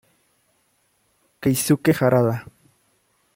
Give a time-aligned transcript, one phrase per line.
[1.41, 2.35] Keisuke Harada